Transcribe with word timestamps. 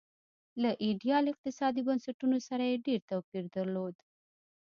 له 0.61 0.69
ایډیال 0.85 1.25
اقتصادي 1.33 1.81
بنسټونو 1.87 2.37
سره 2.47 2.63
یې 2.69 2.83
ډېر 2.85 2.99
توپیر 3.11 3.43
درلود. 3.55 3.95